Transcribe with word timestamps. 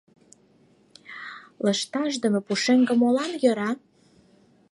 Лышташдыме 1.63 2.39
пушеҥге 2.47 2.93
молан 3.01 3.31
йӧра? 3.43 3.71